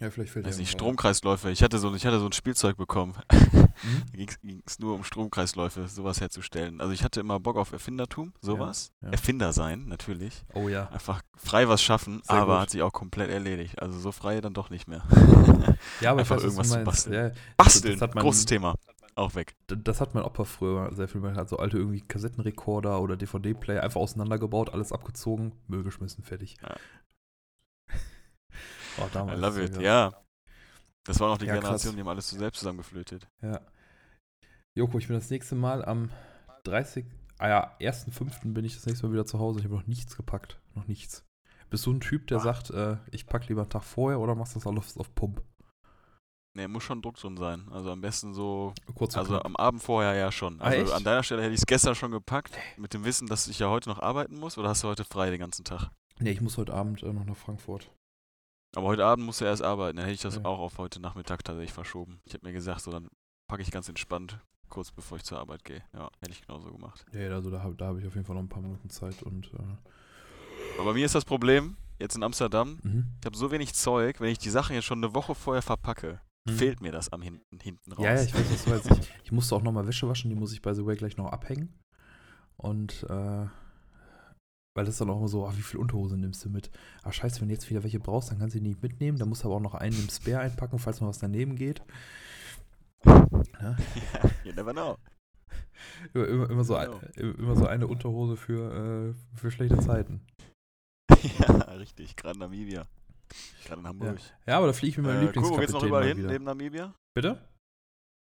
Ja, 0.00 0.10
vielleicht 0.10 0.32
fällt 0.32 0.46
dir 0.46 0.56
nicht, 0.56 0.70
Stromkreisläufe. 0.70 1.50
Ich 1.50 1.62
hatte 1.62 1.78
so, 1.78 1.92
ich 1.94 2.06
hatte 2.06 2.20
so 2.20 2.26
ein 2.26 2.32
Spielzeug 2.32 2.76
bekommen. 2.76 3.14
ein. 3.28 3.38
Hm? 3.80 4.02
Da 4.10 4.16
ging 4.42 4.62
es 4.66 4.80
nur 4.80 4.96
um 4.96 5.04
Stromkreisläufe, 5.04 5.86
sowas 5.86 6.20
herzustellen. 6.20 6.80
Also 6.80 6.92
ich 6.92 7.04
hatte 7.04 7.20
immer 7.20 7.38
Bock 7.38 7.56
auf 7.56 7.72
Erfindertum, 7.72 8.32
sowas. 8.40 8.90
ja. 9.02 9.10
Erfinder 9.10 9.52
sein, 9.52 9.84
natürlich. 9.86 10.44
Oh 10.52 10.68
ja. 10.68 10.88
Einfach 10.88 11.22
frei 11.36 11.68
was 11.68 11.80
schaffen, 11.80 12.20
Sehr 12.24 12.34
aber 12.38 12.54
gut. 12.54 12.62
hat 12.62 12.70
sich 12.70 12.82
auch 12.82 12.92
komplett 12.92 13.30
erledigt. 13.30 13.80
Also 13.80 13.96
so 14.00 14.10
frei 14.10 14.40
dann 14.40 14.52
doch 14.52 14.70
nicht 14.70 14.88
mehr. 14.88 15.04
Ja, 16.00 16.10
aber 16.10 16.20
Einfach 16.20 16.36
weiß, 16.36 16.42
was 16.42 16.44
irgendwas 16.44 16.70
zu 16.70 16.78
basteln. 16.84 17.14
Ja, 17.14 17.30
Basteln, 17.56 17.92
das 17.94 18.02
hat 18.02 18.14
man- 18.16 18.24
großes 18.24 18.46
Thema. 18.46 18.74
Auch 19.14 19.34
weg. 19.36 19.54
das 19.66 20.00
hat 20.00 20.14
mein 20.14 20.22
Opa 20.24 20.44
früher 20.44 20.92
sehr 20.94 21.06
viel 21.08 21.20
gemacht. 21.20 21.38
Also 21.38 21.56
alte 21.58 21.76
irgendwie 21.76 22.00
Kassettenrekorder 22.00 23.00
oder 23.00 23.16
DVD-Player 23.16 23.82
einfach 23.82 24.00
auseinandergebaut, 24.00 24.70
alles 24.72 24.92
abgezogen, 24.92 25.52
Müll 25.66 25.82
geschmissen, 25.84 26.22
fertig. 26.24 26.56
Ja. 26.62 26.74
Oh, 29.00 29.06
I 29.06 29.10
damals. 29.12 29.40
love 29.40 29.62
it, 29.64 29.80
ja. 29.80 30.12
Das 31.04 31.18
war 31.20 31.28
noch 31.28 31.38
die 31.38 31.46
Ja, 31.46 31.54
krass. 31.54 31.62
Generation, 31.62 31.94
die 31.94 32.00
haben 32.00 32.08
alles 32.08 32.28
so 32.28 32.36
selbst 32.36 32.58
zusammengeflötet. 32.60 33.26
Ja. 33.42 33.60
Joko, 34.74 34.98
ich 34.98 35.06
bin 35.08 35.16
das 35.16 35.30
nächste 35.30 35.54
Mal 35.54 35.84
am 35.84 36.10
30. 36.64 37.06
Ah 37.38 37.48
ja, 37.48 37.76
1.5. 37.80 38.52
bin 38.52 38.64
ich 38.64 38.74
das 38.74 38.86
nächste 38.86 39.06
Mal 39.06 39.12
wieder 39.12 39.26
zu 39.26 39.38
Hause. 39.38 39.60
Ich 39.60 39.64
habe 39.64 39.74
noch 39.76 39.86
nichts 39.86 40.16
gepackt. 40.16 40.60
Noch 40.74 40.86
nichts. 40.86 41.24
Bist 41.70 41.86
du 41.86 41.92
ein 41.92 42.00
Typ, 42.00 42.26
der 42.26 42.38
Ah. 42.38 42.40
sagt, 42.40 42.70
äh, 42.70 42.96
ich 43.10 43.26
pack 43.26 43.48
lieber 43.48 43.62
einen 43.62 43.70
Tag 43.70 43.84
vorher 43.84 44.20
oder 44.20 44.34
machst 44.34 44.54
du 44.54 44.58
das 44.58 44.66
alles 44.66 44.96
auf 44.96 45.14
Pump? 45.14 45.42
Nee, 46.56 46.66
muss 46.66 46.82
schon 46.82 47.00
Druck 47.02 47.16
drin 47.16 47.36
sein. 47.36 47.68
Also 47.70 47.92
am 47.92 48.00
besten 48.00 48.34
so, 48.34 48.74
Kurz 48.94 49.16
also 49.16 49.32
knapp. 49.34 49.44
am 49.46 49.54
Abend 49.56 49.82
vorher 49.82 50.14
ja 50.14 50.32
schon. 50.32 50.60
Ah, 50.60 50.64
Also 50.64 50.82
echt? 50.82 50.92
an 50.92 51.04
deiner 51.04 51.22
Stelle 51.22 51.42
hätte 51.42 51.54
ich 51.54 51.60
es 51.60 51.66
gestern 51.66 51.94
schon 51.94 52.10
gepackt, 52.10 52.56
mit 52.76 52.94
dem 52.94 53.04
Wissen, 53.04 53.28
dass 53.28 53.46
ich 53.48 53.58
ja 53.60 53.68
heute 53.68 53.88
noch 53.88 54.00
arbeiten 54.00 54.36
muss, 54.38 54.58
oder 54.58 54.70
hast 54.70 54.82
du 54.82 54.88
heute 54.88 55.04
frei 55.04 55.30
den 55.30 55.38
ganzen 55.38 55.64
Tag? 55.64 55.90
Nee, 56.18 56.30
ich 56.32 56.40
muss 56.40 56.56
heute 56.58 56.74
Abend 56.74 57.02
äh, 57.02 57.12
noch 57.12 57.24
nach 57.24 57.36
Frankfurt. 57.36 57.90
Aber 58.78 58.86
heute 58.86 59.04
Abend 59.04 59.26
musst 59.26 59.40
du 59.40 59.44
erst 59.44 59.60
arbeiten, 59.62 59.96
dann 59.96 60.04
hätte 60.06 60.14
ich 60.14 60.20
das 60.20 60.36
Ja. 60.36 60.44
auch 60.44 60.60
auf 60.60 60.78
heute 60.78 61.00
Nachmittag 61.00 61.42
tatsächlich 61.42 61.72
verschoben. 61.72 62.20
Ich 62.24 62.32
habe 62.34 62.46
mir 62.46 62.52
gesagt, 62.52 62.80
so 62.82 62.92
dann 62.92 63.08
packe 63.48 63.60
ich 63.62 63.72
ganz 63.72 63.88
entspannt, 63.88 64.38
kurz 64.68 64.92
bevor 64.92 65.16
ich 65.18 65.24
zur 65.24 65.40
Arbeit 65.40 65.64
gehe. 65.64 65.82
Ja, 65.92 66.08
hätte 66.20 66.30
ich 66.30 66.46
genauso 66.46 66.70
gemacht. 66.70 67.04
Ja, 67.12 67.28
also 67.30 67.50
da 67.50 67.60
habe 67.60 67.74
da 67.74 67.88
hab 67.88 67.98
ich 67.98 68.06
auf 68.06 68.14
jeden 68.14 68.24
Fall 68.24 68.36
noch 68.36 68.42
ein 68.42 68.48
paar 68.48 68.62
Minuten 68.62 68.88
Zeit 68.88 69.20
und 69.24 69.52
äh, 69.52 70.78
Aber 70.78 70.84
bei 70.84 70.92
mir 70.94 71.04
ist 71.06 71.16
das 71.16 71.24
Problem, 71.24 71.76
jetzt 71.98 72.14
in 72.14 72.22
Amsterdam, 72.22 72.78
mhm. 72.84 73.06
ich 73.20 73.26
habe 73.26 73.36
so 73.36 73.50
wenig 73.50 73.74
Zeug, 73.74 74.20
wenn 74.20 74.30
ich 74.30 74.38
die 74.38 74.50
Sachen 74.50 74.74
jetzt 74.76 74.84
schon 74.84 75.02
eine 75.02 75.12
Woche 75.12 75.34
vorher 75.34 75.62
verpacke, 75.62 76.20
Mhm. 76.48 76.52
fehlt 76.52 76.80
mir 76.80 76.92
das 76.92 77.12
am 77.12 77.20
hinten, 77.20 77.58
hinten 77.60 77.90
raus. 77.90 78.04
Ja, 78.04 78.14
ja, 78.14 78.22
ich 78.22 78.32
weiß, 78.32 78.48
was 78.52 78.64
du 78.64 78.70
meinst. 78.70 78.90
Ich, 78.92 79.12
ich 79.24 79.32
musste 79.32 79.56
auch 79.56 79.62
nochmal 79.62 79.88
Wäsche 79.88 80.06
waschen, 80.08 80.30
die 80.30 80.36
muss 80.36 80.52
ich 80.52 80.62
by 80.62 80.72
the 80.72 80.86
way 80.86 80.94
gleich 80.94 81.16
noch 81.16 81.32
abhängen. 81.32 81.74
Und, 82.56 83.02
äh, 83.10 83.46
weil 84.78 84.84
das 84.84 84.94
ist 84.94 85.00
dann 85.00 85.10
auch 85.10 85.16
immer 85.18 85.26
so, 85.26 85.44
ah, 85.44 85.52
wie 85.56 85.62
viel 85.62 85.80
Unterhose 85.80 86.16
nimmst 86.16 86.44
du 86.44 86.50
mit? 86.50 86.70
Ah, 87.02 87.10
scheiße, 87.10 87.40
wenn 87.40 87.48
du 87.48 87.54
jetzt 87.54 87.68
wieder 87.68 87.82
welche 87.82 87.98
brauchst, 87.98 88.30
dann 88.30 88.38
kannst 88.38 88.54
du 88.54 88.60
die 88.60 88.68
nicht 88.68 88.80
mitnehmen. 88.80 89.18
Dann 89.18 89.28
musst 89.28 89.42
du 89.42 89.48
aber 89.48 89.56
auch 89.56 89.60
noch 89.60 89.74
einen 89.74 89.98
im 89.98 90.08
Spare 90.08 90.38
einpacken, 90.38 90.78
falls 90.78 91.00
mal 91.00 91.08
was 91.08 91.18
daneben 91.18 91.56
geht. 91.56 91.82
Ja, 93.60 93.76
you 94.44 94.52
never 94.52 94.72
know. 94.72 94.96
immer, 96.14 96.28
immer, 96.28 96.50
immer, 96.50 96.64
so, 96.64 96.74
Genau. 96.74 97.00
ein- 97.16 97.34
immer 97.34 97.56
so 97.56 97.66
eine 97.66 97.88
Unterhose 97.88 98.36
für, 98.36 99.14
äh, 99.34 99.36
für 99.36 99.50
schlechte 99.50 99.78
Zeiten. 99.80 100.20
ja, 101.40 101.54
richtig. 101.74 102.14
Gerade 102.14 102.38
Namibia. 102.38 102.86
Gerade 103.64 103.80
in 103.80 103.86
Hamburg. 103.88 104.18
Ja, 104.46 104.58
aber 104.58 104.68
da 104.68 104.72
fliege 104.72 104.90
ich 104.92 104.96
mit 104.98 105.06
meinem 105.06 105.28
Äh, 105.28 105.32
cool, 105.36 105.50
wo 105.50 105.56
geht's 105.56 105.72
noch 105.72 105.82
Lieblingskapitän 105.82 105.88
überall 105.88 106.06
hin, 106.06 106.18
wieder. 106.18 106.28
neben 106.28 106.44
Namibia? 106.44 106.94
Bitte? 107.16 107.48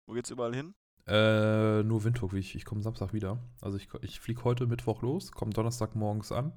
Wo 0.08 0.14
geht's 0.14 0.30
überall 0.30 0.54
hin? 0.54 0.74
Äh, 1.08 1.84
nur 1.84 2.04
Windhoek. 2.04 2.34
Ich, 2.34 2.56
ich 2.56 2.66
komme 2.66 2.82
Samstag 2.82 3.14
wieder. 3.14 3.40
Also 3.62 3.78
ich, 3.78 3.90
ich 4.02 4.20
fliege 4.20 4.44
heute 4.44 4.68
Mittwoch 4.68 5.02
los, 5.02 5.32
komme 5.32 5.52
Donnerstag 5.52 5.96
morgens 5.96 6.32
an, 6.32 6.54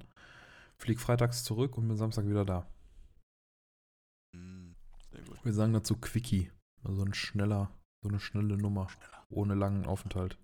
fliege 0.77 0.99
freitags 0.99 1.43
zurück 1.43 1.77
und 1.77 1.87
bin 1.87 1.97
Samstag 1.97 2.27
wieder 2.27 2.45
da. 2.45 2.65
Hm. 4.33 4.75
Wir 5.43 5.53
sagen 5.53 5.73
dazu 5.73 5.97
Quickie. 5.97 6.51
Also 6.83 7.03
ein 7.03 7.13
schneller, 7.13 7.69
so 8.01 8.09
eine 8.09 8.19
schnelle 8.19 8.57
Nummer. 8.57 8.87
Ohne 9.29 9.55
langen 9.55 9.85
Aufenthalt. 9.85 10.37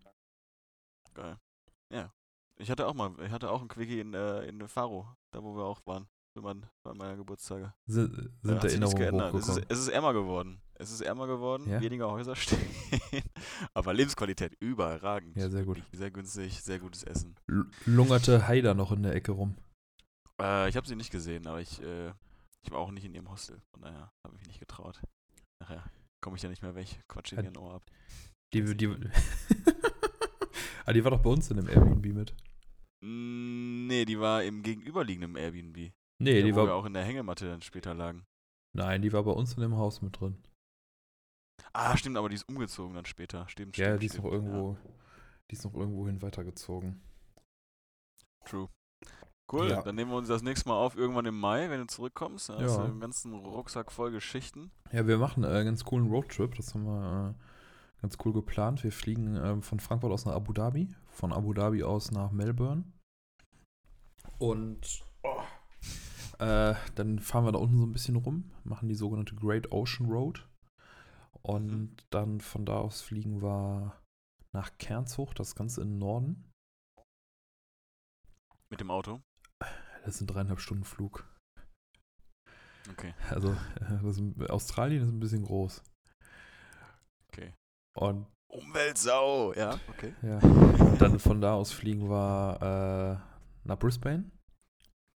Geil. 1.14 1.38
Ja. 1.90 2.12
Ich 2.58 2.70
hatte 2.70 2.88
auch 2.88 2.94
mal, 2.94 3.14
ich 3.22 3.32
hatte 3.32 3.50
auch 3.50 3.62
ein 3.62 3.68
Quickie 3.68 4.00
in, 4.00 4.14
äh, 4.14 4.44
in 4.46 4.68
Faro, 4.68 5.08
da 5.32 5.42
wo 5.42 5.56
wir 5.56 5.64
auch 5.64 5.86
waren. 5.86 6.08
Für 6.34 6.42
mein, 6.42 6.66
bei 6.84 6.94
meiner 6.96 7.16
Geburtstage. 7.16 7.74
Sind, 7.86 8.12
Da 8.18 8.22
sind 8.42 8.56
hat 8.56 8.62
sich 8.64 8.72
Erinnerungen 8.72 8.98
geändert. 8.98 9.34
Es 9.36 9.48
ist, 9.50 9.66
es 9.70 9.80
ist 9.80 9.88
ärmer 9.90 10.14
geworden. 10.14 10.62
Es 10.74 10.92
ist 10.92 11.02
ärmer 11.02 11.28
geworden, 11.28 11.70
Ja? 11.70 11.80
weniger 11.80 12.10
Häuser 12.10 12.36
stehen. 12.36 12.60
Aber 13.76 13.94
Lebensqualität 13.94 14.56
überragend. 14.60 15.38
Ja, 15.38 15.50
sehr 15.50 15.64
gut. 15.64 15.84
Sehr 15.92 16.10
günstig, 16.10 16.60
sehr 16.62 16.80
gutes 16.80 17.04
Essen. 17.04 17.36
L- 17.48 17.68
Lungerte 17.86 18.48
Haider 18.48 18.74
noch 18.74 18.92
in 18.92 19.04
der 19.04 19.14
Ecke 19.14 19.32
rum. 19.32 19.56
Äh, 20.42 20.70
ich 20.70 20.76
habe 20.76 20.88
sie 20.88 20.96
nicht 20.96 21.12
gesehen, 21.12 21.46
aber 21.46 21.62
ich, 21.62 21.80
äh, 21.84 22.12
ich 22.64 22.72
war 22.72 22.80
auch 22.80 22.90
nicht 22.90 23.06
in 23.06 23.14
ihrem 23.14 23.30
Hostel. 23.30 23.62
Von 23.72 23.84
daher 23.84 24.12
habe 24.24 24.34
ich 24.34 24.40
mich 24.40 24.48
nicht 24.48 24.60
getraut. 24.60 25.00
Nachher 25.62 25.84
komme 26.20 26.36
ich 26.38 26.42
ja 26.42 26.50
nicht 26.50 26.64
mehr 26.64 26.74
weg. 26.74 27.00
Quatsch 27.08 27.34
in 27.34 27.38
Ja. 27.38 27.44
ihren 27.44 27.58
Ohr 27.58 27.76
ab. 27.76 27.84
Die, 28.56 28.76
die, 28.76 28.88
ah, 30.86 30.94
die 30.94 31.04
war 31.04 31.12
doch 31.12 31.22
bei 31.22 31.30
uns 31.30 31.50
in 31.52 31.58
dem 31.58 31.70
Airbnb 31.70 32.06
mit. 32.08 32.34
Nee, 33.02 34.06
die 34.06 34.20
war 34.20 34.44
im 34.44 34.64
gegenüberliegenden 34.64 35.36
Airbnb. 35.36 35.92
Nee, 36.22 36.40
da, 36.42 36.46
die 36.46 36.54
wo 36.56 36.62
wir 36.62 36.68
war. 36.70 36.76
auch 36.76 36.86
in 36.86 36.94
der 36.94 37.04
Hängematte 37.04 37.48
dann 37.48 37.62
später 37.62 37.94
lagen. 37.94 38.26
Nein, 38.76 39.02
die 39.02 39.14
war 39.14 39.24
bei 39.24 39.32
uns 39.32 39.54
in 39.54 39.62
dem 39.62 39.76
Haus 39.76 40.02
mit 40.02 40.20
drin. 40.20 40.42
Ah, 41.74 41.96
stimmt, 41.98 42.18
aber 42.18 42.30
die 42.30 42.36
ist 42.36 42.48
umgezogen 42.50 42.96
dann 42.96 43.06
später. 43.06 43.48
Stimmt, 43.50 43.78
Ja, 43.78 43.86
stimmt. 43.86 44.02
die 44.02 44.06
ist 44.08 44.18
noch 44.18 44.26
irgendwo. 44.32 44.78
Die 45.52 45.56
ist 45.56 45.64
noch 45.66 45.74
irgendwo 45.74 46.08
hin 46.08 46.22
weitergezogen. 46.22 47.02
Ja, 48.18 48.46
true. 48.46 48.70
Cool, 49.52 49.70
Ja. 49.70 49.82
dann 49.82 49.96
nehmen 49.96 50.10
wir 50.12 50.18
uns 50.18 50.30
das 50.30 50.42
nächste 50.42 50.70
Mal 50.70 50.76
auf, 50.78 50.96
irgendwann 50.96 51.26
im 51.26 51.38
Mai, 51.40 51.70
wenn 51.70 51.82
du 51.82 51.88
zurückkommst. 51.88 52.50
Dann 52.50 52.64
hast 52.64 52.78
du 52.78 52.82
Ja. 52.82 52.86
einen 52.88 53.00
ganzen 53.00 53.34
Rucksack 53.34 53.92
voll 53.92 54.12
Geschichten. 54.12 54.72
Ja, 54.92 55.06
wir 55.06 55.18
machen 55.18 55.44
äh, 55.44 55.48
einen 55.48 55.66
ganz 55.66 55.84
coolen 55.84 56.10
Roadtrip. 56.10 56.56
Das 56.56 56.74
haben 56.74 56.86
wir 56.86 57.36
äh, 57.38 58.02
ganz 58.02 58.18
cool 58.24 58.34
geplant. 58.34 58.84
Wir 58.84 58.92
fliegen 58.92 59.36
ähm, 59.36 59.62
von 59.62 59.80
Frankfurt 59.80 60.12
aus 60.12 60.26
nach 60.26 60.34
Abu 60.34 60.54
Dhabi, 60.54 60.96
von 61.10 61.34
Abu 61.34 61.54
Dhabi 61.54 61.84
aus 61.84 62.12
nach 62.12 62.32
Melbourne. 62.32 62.86
Und 64.40 65.04
äh, 66.40 66.76
dann 66.96 67.20
fahren 67.20 67.46
wir 67.46 67.52
da 67.52 67.60
unten 67.60 67.78
so 67.78 67.86
ein 67.86 67.92
bisschen 67.92 68.16
rum, 68.16 68.52
machen 68.64 68.90
die 68.90 68.96
sogenannte 68.96 69.36
Great 69.36 69.72
Ocean 69.72 70.10
Road. 70.10 70.48
Und 71.42 71.98
dann 72.10 72.40
von 72.40 72.66
da 72.66 72.78
aus 72.78 73.02
fliegen 73.02 73.42
wir 73.42 74.00
nach 74.54 74.78
Kernzucht, 74.78 75.40
das 75.40 75.56
Ganze 75.56 75.82
im 75.82 75.98
Norden. 75.98 76.50
Mit 78.70 78.80
dem 78.80 78.92
Auto. 78.92 79.22
Das 80.06 80.18
sind 80.18 80.28
dreieinhalb 80.28 80.60
Stunden 80.60 80.84
Flug. 80.84 81.26
Okay. 82.92 83.14
Also 83.30 83.52
äh, 83.52 84.02
das 84.04 84.18
ist, 84.18 84.50
Australien 84.50 85.04
ist 85.04 85.10
ein 85.10 85.20
bisschen 85.20 85.44
groß. 85.44 85.84
Okay. 87.28 87.54
Und 87.96 88.28
Umweltsau, 88.48 89.54
ja, 89.54 89.80
okay. 89.90 90.14
Ja. 90.22 90.40
Dann 90.98 91.20
von 91.20 91.42
da 91.42 91.54
aus 91.54 91.72
fliegen 91.72 92.10
wir 92.10 93.22
äh, 93.24 93.68
nach 93.68 93.80
Brisbane. 93.80 94.32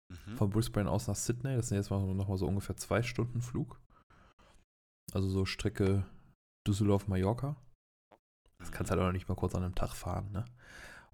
Mhm. 0.09 0.37
Von 0.37 0.49
Brisbane 0.49 0.89
aus 0.89 1.07
nach 1.07 1.15
Sydney. 1.15 1.55
Das 1.55 1.69
sind 1.69 1.77
jetzt 1.77 1.89
mal 1.89 2.01
nochmal 2.01 2.37
so 2.37 2.47
ungefähr 2.47 2.77
zwei 2.77 3.01
Stunden 3.03 3.41
Flug. 3.41 3.79
Also 5.13 5.29
so 5.29 5.45
Strecke 5.45 6.05
Düsseldorf-Mallorca. 6.67 7.55
Das 8.59 8.71
kannst 8.71 8.91
halt 8.91 8.99
auch 8.99 9.05
noch 9.05 9.11
nicht 9.13 9.29
mal 9.29 9.35
kurz 9.35 9.55
an 9.55 9.63
einem 9.63 9.75
Tag 9.75 9.93
fahren, 9.93 10.31
ne? 10.31 10.45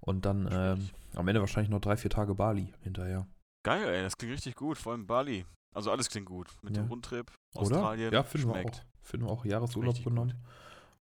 Und 0.00 0.24
dann 0.24 0.48
ähm, 0.50 0.90
am 1.14 1.28
Ende 1.28 1.40
wahrscheinlich 1.40 1.70
noch 1.70 1.80
drei, 1.80 1.96
vier 1.96 2.10
Tage 2.10 2.34
Bali 2.34 2.72
hinterher. 2.82 3.26
Geil, 3.64 3.88
ey, 3.88 4.02
das 4.02 4.16
klingt 4.16 4.34
richtig 4.34 4.54
gut, 4.56 4.76
vor 4.78 4.92
allem 4.92 5.06
Bali. 5.06 5.46
Also 5.74 5.90
alles 5.90 6.08
klingt 6.08 6.26
gut. 6.26 6.50
Mit 6.62 6.76
Ja. 6.76 6.82
dem 6.82 6.88
Rundtrip, 6.90 7.32
Oder? 7.54 7.62
Australien, 7.62 8.12
Ja, 8.12 8.22
finden 8.22 8.48
wir 8.52 8.64
auch. 8.66 8.80
Finden 9.02 9.26
wir 9.26 9.32
auch 9.32 9.44
Jahresurlaub 9.44 9.90
Richtig 9.94 10.04
gut. 10.04 10.12
genommen. 10.12 10.44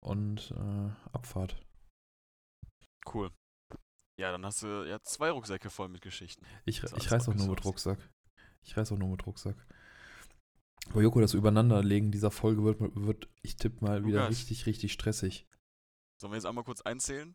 Und 0.01 0.53
äh, 0.57 0.91
Abfahrt. 1.13 1.57
Cool. 3.13 3.31
Ja, 4.23 4.31
dann 4.31 4.47
hast 4.47 4.63
du 4.63 4.89
ja 4.89 5.03
zwei 5.03 5.33
Rucksäcke 5.33 5.69
voll 5.69 5.89
mit 5.89 6.01
Geschichten. 6.01 6.47
Ich, 6.65 6.81
ich 6.81 7.11
reise 7.11 7.29
auch 7.29 7.35
nur 7.35 7.49
mit. 7.49 7.65
Rucksack. 7.65 7.99
Ich 8.63 8.77
reise 8.77 8.95
auch 8.95 8.99
nur 8.99 9.09
mit 9.09 9.27
Rucksack. 9.27 9.57
Aber 10.91 11.03
Joko, 11.03 11.21
das 11.21 11.35
Übereinanderlegen 11.35 12.13
dieser 12.13 12.31
Folge 12.31 12.63
wird, 12.63 12.79
wird 12.95 13.29
ich 13.43 13.57
tippe 13.57 13.85
mal, 13.85 14.05
wieder 14.05 14.21
Lukas. 14.21 14.31
richtig, 14.31 14.67
richtig 14.67 14.93
stressig. 14.93 15.49
Sollen 16.21 16.33
wir 16.33 16.37
jetzt 16.37 16.47
einmal 16.47 16.63
kurz 16.63 16.83
einzählen? 16.83 17.35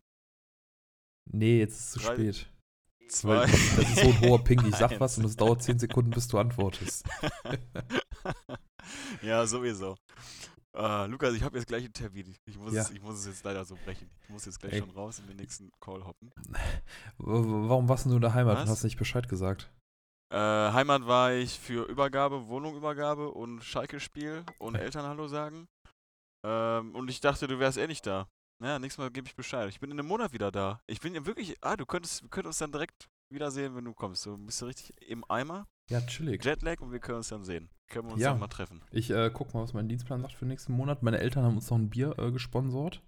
Nee, 1.30 1.58
jetzt 1.58 1.78
ist 1.78 1.84
es 1.84 1.92
zu 1.92 1.98
Drei, 1.98 2.14
spät. 2.14 2.52
Zwei. 3.10 3.44
Das 3.44 3.52
ist 3.52 3.98
so 3.98 4.08
ein 4.08 4.20
hoher 4.22 4.42
Ping. 4.42 4.64
Ich 4.66 4.76
sag 4.76 4.98
was 4.98 5.18
und 5.18 5.26
es 5.26 5.36
dauert 5.36 5.62
10 5.62 5.80
Sekunden, 5.80 6.12
bis 6.12 6.28
du 6.28 6.38
antwortest. 6.38 7.06
ja, 9.22 9.46
sowieso. 9.46 9.98
Äh, 10.78 11.06
Lukas, 11.06 11.34
ich 11.34 11.42
habe 11.42 11.58
jetzt 11.58 11.66
gleich 11.66 11.84
einen 11.84 11.92
Termin. 11.92 12.36
Ich 12.46 12.56
muss, 12.56 12.72
Ja. 12.72 12.82
es, 12.82 12.90
ich 12.90 13.02
muss 13.02 13.16
es 13.18 13.26
jetzt 13.26 13.44
leider 13.44 13.64
so 13.64 13.76
brechen. 13.84 14.08
Ich 14.22 14.28
muss 14.28 14.44
jetzt 14.44 14.60
gleich 14.60 14.74
Ey. 14.74 14.78
schon 14.78 14.90
raus 14.90 15.18
in 15.18 15.26
den 15.26 15.36
nächsten 15.36 15.72
Call 15.80 16.04
hoppen. 16.06 16.30
Warum 17.18 17.88
warst 17.88 18.04
denn 18.04 18.10
du 18.10 18.16
in 18.16 18.22
der 18.22 18.34
Heimat 18.34 18.58
und 18.58 18.62
Was? 18.62 18.70
hast 18.70 18.84
nicht 18.84 18.96
Bescheid 18.96 19.28
gesagt? 19.28 19.72
Äh, 20.32 20.36
Heimat 20.36 21.06
war 21.06 21.32
ich 21.32 21.58
für 21.58 21.84
Übergabe, 21.88 22.46
Wohnungübergabe 22.46 23.30
und 23.30 23.64
Schalke-Spiel 23.64 24.44
und 24.58 24.76
Ey. 24.76 24.82
Eltern 24.82 25.06
Hallo 25.06 25.26
sagen. 25.26 25.66
Ähm, 26.46 26.94
und 26.94 27.08
ich 27.10 27.20
dachte, 27.20 27.48
du 27.48 27.58
wärst 27.58 27.78
eh 27.78 27.86
nicht 27.88 28.06
da. 28.06 28.28
Naja, 28.62 28.78
nächstes 28.78 28.98
Mal 29.02 29.10
gebe 29.10 29.26
ich 29.26 29.34
Bescheid. 29.34 29.68
Ich 29.68 29.80
bin 29.80 29.90
in 29.90 29.98
einem 29.98 30.08
Monat 30.08 30.32
wieder 30.32 30.52
da. 30.52 30.80
Ich 30.86 31.00
bin 31.00 31.14
ja 31.14 31.26
wirklich. 31.26 31.56
Ah, 31.60 31.76
du 31.76 31.86
könntest, 31.86 32.22
wir 32.22 32.28
können 32.28 32.46
uns 32.46 32.58
dann 32.58 32.70
direkt 32.72 33.08
wiedersehen, 33.30 33.74
wenn 33.74 33.84
du 33.84 33.92
kommst. 33.94 34.24
Du 34.26 34.36
bist 34.38 34.62
richtig 34.62 34.92
im 35.02 35.24
Eimer. 35.28 35.66
Ja, 35.90 36.00
chillig. 36.02 36.44
Jetlag 36.44 36.80
und 36.80 36.92
wir 36.92 36.98
können 36.98 37.18
uns 37.18 37.28
dann 37.28 37.44
sehen. 37.44 37.70
Können 37.88 38.08
wir 38.08 38.12
uns 38.14 38.22
Ja. 38.22 38.30
dann 38.30 38.40
mal 38.40 38.48
treffen. 38.48 38.82
Ich 38.90 39.10
äh, 39.10 39.30
guck 39.32 39.54
mal, 39.54 39.62
was 39.62 39.72
mein 39.72 39.88
Dienstplan 39.88 40.20
sagt 40.20 40.34
für 40.34 40.44
nächsten 40.46 40.72
Monat. 40.74 41.02
Meine 41.02 41.18
Eltern 41.18 41.44
haben 41.44 41.56
uns 41.56 41.70
noch 41.70 41.78
ein 41.78 41.88
Bier 41.90 42.18
äh, 42.18 42.30
gesponsort. 42.30 43.02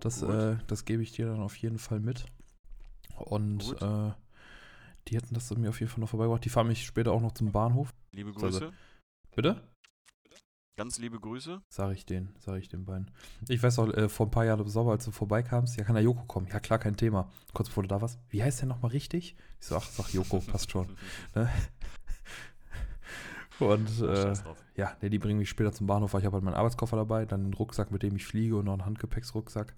Das, 0.00 0.22
äh, 0.22 0.56
das 0.66 0.84
gebe 0.84 1.02
ich 1.02 1.12
dir 1.12 1.26
dann 1.26 1.40
auf 1.40 1.56
jeden 1.56 1.78
Fall 1.78 2.00
mit. 2.00 2.24
Und 3.16 3.80
äh, 3.80 4.10
die 5.08 5.16
hätten 5.16 5.34
das 5.34 5.50
mir 5.56 5.68
auf 5.68 5.80
jeden 5.80 5.90
Fall 5.90 6.00
noch 6.00 6.08
vorbeigebracht. 6.08 6.44
Die 6.44 6.48
fahren 6.48 6.66
mich 6.68 6.84
später 6.86 7.12
auch 7.12 7.20
noch 7.20 7.32
zum 7.32 7.52
Bahnhof. 7.52 7.92
Liebe 8.12 8.30
Also- 8.30 8.40
Grüße. 8.60 8.72
Bitte? 9.34 9.62
Ganz 10.74 10.98
liebe 10.98 11.20
Grüße. 11.20 11.60
Sag 11.68 11.92
ich 11.92 12.06
den, 12.06 12.30
sag 12.38 12.56
ich 12.56 12.70
den 12.70 12.86
beiden. 12.86 13.10
Ich 13.46 13.62
weiß 13.62 13.78
auch, 13.78 13.88
äh, 13.88 14.08
vor 14.08 14.26
ein 14.26 14.30
paar 14.30 14.46
Jahren 14.46 14.60
im 14.60 14.68
Sommer, 14.68 14.92
als 14.92 15.04
du 15.04 15.10
vorbeikamst, 15.10 15.76
ja, 15.76 15.84
kann 15.84 15.96
der 15.96 16.02
Joko 16.02 16.24
kommen. 16.24 16.46
Ja, 16.50 16.60
klar, 16.60 16.78
kein 16.78 16.96
Thema. 16.96 17.30
Kurz 17.52 17.68
bevor 17.68 17.82
du 17.82 17.88
da 17.90 18.00
warst, 18.00 18.18
wie 18.30 18.42
heißt 18.42 18.62
der 18.62 18.68
nochmal 18.68 18.92
richtig? 18.92 19.36
Ich 19.60 19.66
so, 19.66 19.76
ach, 19.76 19.84
sag 19.84 20.08
Joko, 20.14 20.40
passt 20.40 20.70
schon. 20.70 20.88
Und 23.58 24.00
äh, 24.00 24.32
ja, 24.74 24.96
nee, 25.02 25.10
die 25.10 25.18
bringen 25.18 25.38
mich 25.38 25.50
später 25.50 25.72
zum 25.72 25.86
Bahnhof, 25.86 26.14
weil 26.14 26.20
ich 26.20 26.26
habe 26.26 26.36
halt 26.36 26.44
meinen 26.44 26.54
Arbeitskoffer 26.54 26.96
dabei, 26.96 27.26
dann 27.26 27.44
den 27.44 27.54
Rucksack, 27.54 27.90
mit 27.90 28.02
dem 28.02 28.16
ich 28.16 28.24
fliege 28.24 28.56
und 28.56 28.64
noch 28.64 28.72
einen 28.72 28.86
Handgepäcksrucksack. 28.86 29.74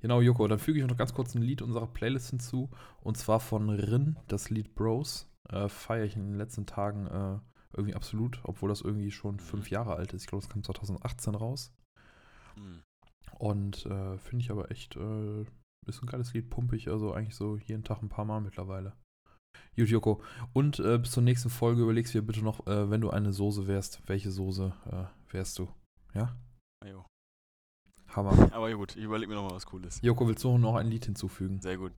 Genau, 0.00 0.20
Joko, 0.20 0.46
dann 0.46 0.60
füge 0.60 0.78
ich 0.80 0.86
noch 0.86 0.96
ganz 0.96 1.12
kurz 1.12 1.34
ein 1.34 1.42
Lied 1.42 1.60
unserer 1.60 1.88
Playlist 1.88 2.30
hinzu. 2.30 2.70
Und 3.00 3.18
zwar 3.18 3.40
von 3.40 3.68
Rin, 3.68 4.16
das 4.28 4.48
Lied 4.48 4.76
Bros. 4.76 5.28
Äh, 5.50 5.68
Feiere 5.68 6.04
ich 6.04 6.14
in 6.14 6.24
den 6.24 6.36
letzten 6.36 6.66
Tagen 6.66 7.06
äh, 7.08 7.38
irgendwie 7.76 7.94
absolut, 7.94 8.40
obwohl 8.44 8.68
das 8.68 8.80
irgendwie 8.80 9.10
schon 9.10 9.38
fünf 9.38 9.70
Jahre 9.70 9.96
alt 9.96 10.12
ist. 10.12 10.22
Ich 10.22 10.28
glaube, 10.28 10.42
das 10.42 10.52
kam 10.52 10.62
2018 10.62 11.34
raus. 11.34 11.72
Hm. 12.54 12.82
Und 13.38 13.86
äh, 13.86 14.18
finde 14.18 14.44
ich 14.44 14.50
aber 14.50 14.70
echt, 14.70 14.96
äh, 14.96 15.42
ist 15.86 16.02
ein 16.02 16.06
geiles 16.06 16.32
Lied, 16.32 16.50
pumpig, 16.50 16.88
also 16.88 17.12
eigentlich 17.12 17.36
so 17.36 17.58
jeden 17.58 17.84
Tag 17.84 18.02
ein 18.02 18.08
paar 18.08 18.24
Mal 18.24 18.40
mittlerweile. 18.40 18.94
Gut, 19.76 19.88
Joko. 19.88 20.22
Und 20.54 20.78
äh, 20.78 20.98
bis 20.98 21.12
zur 21.12 21.22
nächsten 21.22 21.50
Folge 21.50 21.82
überlegst 21.82 22.14
du 22.14 22.18
dir 22.20 22.26
bitte 22.26 22.42
noch, 22.42 22.66
äh, 22.66 22.90
wenn 22.90 23.02
du 23.02 23.10
eine 23.10 23.32
Soße 23.32 23.66
wärst, 23.66 24.00
welche 24.06 24.30
Soße 24.30 24.72
äh, 24.90 25.32
wärst 25.32 25.58
du? 25.58 25.68
Ja? 26.14 26.34
Ah, 26.82 26.88
jo. 26.88 27.06
Hammer. 28.08 28.30
Aber 28.52 28.70
ja, 28.70 28.76
gut, 28.76 28.96
ich 28.96 29.04
überlege 29.04 29.28
mir 29.28 29.34
noch 29.34 29.48
mal 29.48 29.54
was 29.54 29.66
Cooles. 29.66 30.00
Joko, 30.00 30.26
willst 30.26 30.44
du 30.44 30.56
noch 30.56 30.76
ein 30.76 30.88
Lied 30.88 31.04
hinzufügen? 31.04 31.60
Sehr 31.60 31.76
gut. 31.76 31.92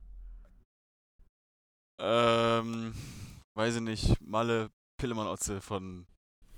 Ähm, 2.01 2.93
weiß 3.55 3.75
ich 3.75 3.81
nicht, 3.81 4.21
Malle 4.21 4.69
Pillemann-Otze 4.99 5.61
von, 5.61 6.05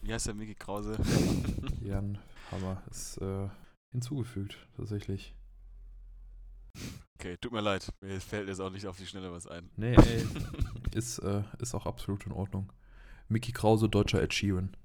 wie 0.02 0.14
heißt 0.14 0.28
der, 0.28 0.34
Mickey 0.34 0.56
Krause? 0.56 0.98
Jan, 1.82 2.18
Hammer. 2.52 2.82
Ist 2.90 3.18
äh, 3.18 3.48
hinzugefügt, 3.92 4.58
tatsächlich. 4.76 5.34
okay, 7.20 7.38
tut 7.38 7.52
mir 7.52 7.62
leid, 7.62 7.88
mir 8.02 8.20
fällt 8.20 8.48
jetzt 8.48 8.60
auch 8.60 8.72
nicht 8.72 8.88
auf 8.88 8.98
die 8.98 9.06
Schnelle 9.06 9.32
was 9.32 9.46
ein. 9.48 9.70
Nee, 9.78 9.96
ey, 9.96 10.26
ist, 10.96 11.20
äh, 11.20 11.44
ist 11.60 11.76
auch 11.76 11.86
absolut 11.86 12.26
in 12.26 12.32
Ordnung. 12.32 12.72
Mickey 13.30 13.52
Krause, 13.52 13.88
deutscher 13.88 14.22
Ed 14.22 14.34
Sheeran. 14.34 14.76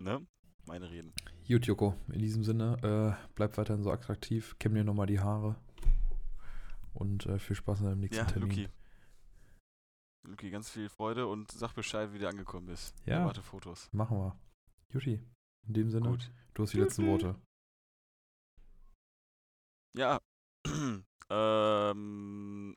Ne? 0.00 0.26
Meine 0.66 0.90
Reden. 0.90 1.12
Gut, 1.46 1.66
Joko, 1.66 1.94
in 2.12 2.20
diesem 2.20 2.42
Sinne, 2.44 3.16
äh, 3.18 3.28
bleib 3.34 3.56
weiterhin 3.58 3.82
so 3.82 3.90
attraktiv, 3.90 4.56
kämm 4.58 4.74
dir 4.74 4.84
nochmal 4.84 5.06
die 5.06 5.20
Haare. 5.20 5.56
und 6.94 7.26
äh, 7.26 7.38
viel 7.38 7.56
Spaß 7.56 7.82
beim 7.82 8.00
nächsten 8.00 8.24
Ja, 8.24 8.30
Termin. 8.30 8.48
Luki. 8.50 8.68
Luki, 10.26 10.50
ganz 10.50 10.70
viel 10.70 10.88
Freude 10.88 11.26
und 11.26 11.50
sag 11.52 11.72
Bescheid, 11.74 12.12
wie 12.12 12.18
du 12.18 12.28
angekommen 12.28 12.66
bist. 12.66 12.94
Ja. 13.06 13.24
Warte 13.24 13.42
Fotos. 13.42 13.88
Machen 13.92 14.18
wir. 14.18 14.36
Juti, 14.92 15.22
in 15.66 15.74
dem 15.74 15.90
Sinne, 15.90 16.08
Gut. 16.08 16.30
du 16.54 16.62
hast 16.62 16.72
die 16.72 16.78
letzten 16.80 17.06
Worte. 17.06 17.34
Ja. 19.96 20.20
ähm. 21.30 22.76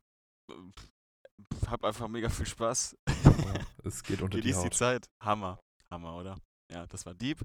Hab 1.68 1.84
einfach 1.84 2.08
mega 2.08 2.30
viel 2.30 2.46
Spaß. 2.46 2.98
Ja, 3.08 3.54
es 3.84 4.04
geht 4.04 4.22
unter 4.22 4.38
die 4.38 4.44
Genieß 4.44 4.60
die 4.62 4.66
Haut. 4.68 4.74
Zeit. 4.74 5.10
Hammer. 5.24 5.60
Hammer, 5.90 6.16
oder? 6.18 6.38
Ja, 6.72 6.86
das 6.88 7.06
war 7.06 7.14
deep. 7.14 7.40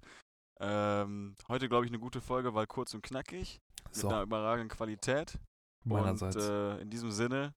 Ähm, 0.61 1.35
heute, 1.49 1.69
glaube 1.69 1.85
ich, 1.85 1.91
eine 1.91 1.99
gute 2.01 2.21
Folge, 2.21 2.55
weil 2.55 2.67
kurz 2.67 2.95
und 2.95 3.03
knackig. 3.03 3.61
Mit 3.85 3.95
So, 3.95 4.09
einer 4.09 4.23
überragenden 4.23 4.69
Qualität. 4.69 5.39
meinerseits. 5.85 6.37
Und 6.37 6.43
äh, 6.43 6.79
in 6.81 6.91
diesem 6.91 7.11
Sinne, 7.11 7.55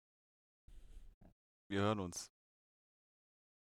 wir 1.68 1.80
hören 1.80 2.00
uns. 2.00 2.30